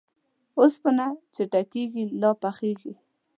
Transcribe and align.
اوسپنه 0.59 1.05
چې 1.33 1.41
ټکېږي، 1.51 2.03
لا 2.21 2.31
پخېږي. 2.41 2.93